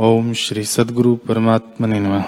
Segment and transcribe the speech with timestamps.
[0.00, 2.24] ओम श्री सदगुरु परमात्मा ने नमः।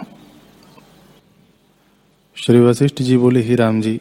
[2.35, 4.01] श्री वशिष्ठ जी बोले, ही राम जी,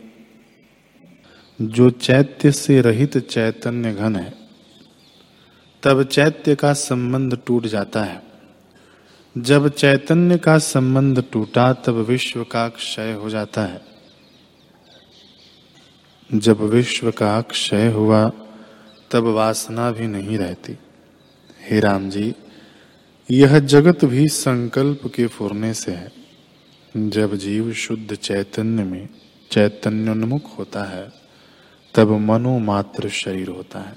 [1.62, 4.34] जो चैत्य से रहित चैतन्य घन है,
[5.84, 8.24] तब चैत्य का संबंध टूट जाता है।
[9.38, 13.82] जब चैतन्य का संबंध टूटा, तब विश्व का क्षय हो जाता है।
[16.34, 18.32] जब विश्व का क्षय हुआ,
[19.12, 20.78] तब वासना भी नहीं रहती।
[21.62, 22.36] हे राम जी
[23.32, 26.12] यह जगत भी संकल्प के फुरने से है।
[26.98, 29.10] जब जीव शुद्ध चैतन्य में
[29.52, 31.12] चैतन्योन्मुख होता है,
[31.96, 33.96] तब मनोमात्र शरीर होता है,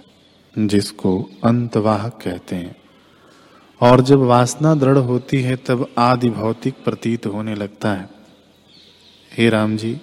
[0.67, 2.77] जिसको अंतवाहक कहते हैं।
[3.81, 8.11] और जब वासना दृढ़ होती है, तब आदि भौतिक प्रतीत होने लगता है।
[9.33, 10.01] हे राम जी,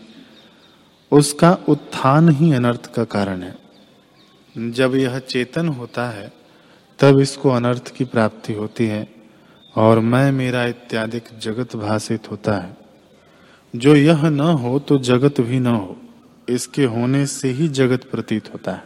[1.12, 3.55] उसका उत्थान ही अनर्थ का कारण है।
[4.72, 6.34] जब यह चेतन होता है,
[7.00, 9.16] तब इसको अनर्थ की प्राप्ति होती है।
[9.77, 12.78] और मैं मेरा इत्यादि जगत भाषित होता है।
[13.75, 15.97] जो यह न हो तो जगत भी न हो,
[16.50, 18.83] इसके होने से ही जगत प्रतीत होता है।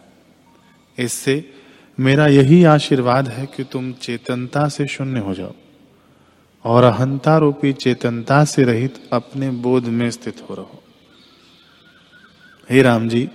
[0.98, 1.54] इससे
[2.00, 5.54] मेरा यही आशीर्वाद है कि तुम चेतनता से शून्य हो जाओ
[6.66, 10.84] और अहंता रूपी चेतनता से रहित अपने बोध में स्थित हो रहो।
[12.70, 13.30] हे राम जी,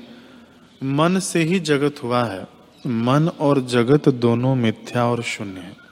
[0.84, 2.42] मन से ही जगत हुआ है।
[2.86, 5.85] मन और जगत दोनों मिथ्या और शून्य है।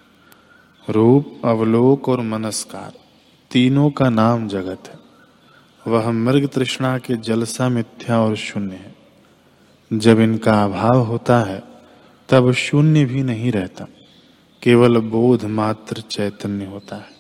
[0.91, 2.93] रूप, अवलोक और मनस्कार,
[3.51, 5.05] तीनों का नाम जगत है।
[5.93, 8.95] वह मृग तृष्णा के जलसा मिथ्या और शून्य है।
[9.93, 11.63] जब इनका अभाव होता है,
[12.29, 13.87] तब शून्य भी नहीं रहता।
[14.63, 17.14] केवल बोध मात्र चैतन्य होता है।